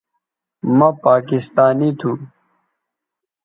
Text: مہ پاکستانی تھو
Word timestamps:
مہ 0.77 0.89
پاکستانی 1.03 1.89
تھو 1.99 2.11